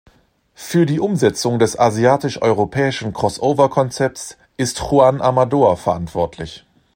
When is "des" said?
1.59-1.77